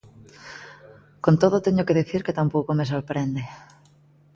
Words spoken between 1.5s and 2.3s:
teño que dicir